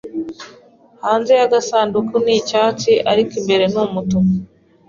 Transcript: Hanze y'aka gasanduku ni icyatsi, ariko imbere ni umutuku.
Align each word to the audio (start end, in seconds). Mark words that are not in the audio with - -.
Hanze 1.05 1.31
y'aka 1.39 1.53
gasanduku 1.55 2.15
ni 2.23 2.33
icyatsi, 2.39 2.91
ariko 3.11 3.31
imbere 3.41 3.63
ni 3.71 3.79
umutuku. 3.85 4.33